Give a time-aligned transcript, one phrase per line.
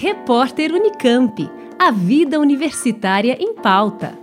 [0.00, 1.50] Repórter Unicamp.
[1.76, 4.16] A vida universitária em pauta.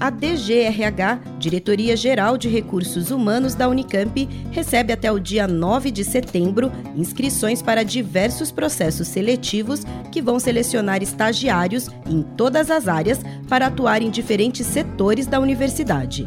[0.00, 6.04] A DGRH, Diretoria Geral de Recursos Humanos da Unicamp, recebe até o dia 9 de
[6.04, 13.68] setembro inscrições para diversos processos seletivos que vão selecionar estagiários em todas as áreas para
[13.68, 16.26] atuar em diferentes setores da universidade.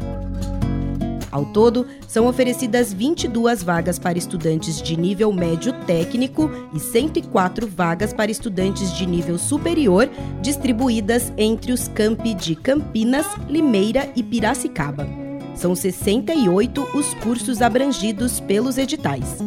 [1.32, 8.12] Ao todo, são oferecidas 22 vagas para estudantes de nível médio técnico e 104 vagas
[8.12, 10.10] para estudantes de nível superior,
[10.42, 15.08] distribuídas entre os campi de Campinas, Limeira e Piracicaba.
[15.54, 19.38] São 68 os cursos abrangidos pelos editais.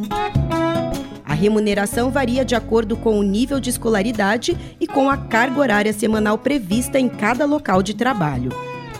[1.23, 5.93] A remuneração varia de acordo com o nível de escolaridade e com a carga horária
[5.93, 8.49] semanal prevista em cada local de trabalho.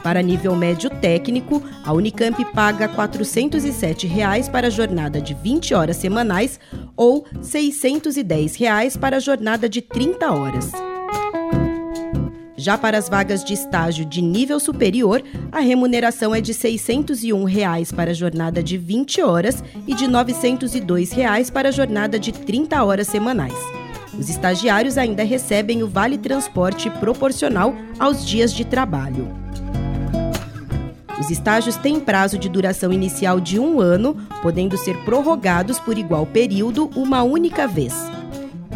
[0.05, 5.97] Para nível médio técnico, a Unicamp paga 407 reais para a jornada de 20 horas
[5.97, 6.59] semanais
[6.95, 10.71] ou 610 reais para a jornada de 30 horas.
[12.55, 17.91] Já para as vagas de estágio de nível superior, a remuneração é de 601 reais
[17.91, 22.83] para a jornada de 20 horas e de 902 reais para a jornada de 30
[22.83, 23.57] horas semanais.
[24.15, 29.44] Os estagiários ainda recebem o vale transporte proporcional aos dias de trabalho.
[31.19, 36.25] Os estágios têm prazo de duração inicial de um ano, podendo ser prorrogados por igual
[36.25, 37.93] período uma única vez.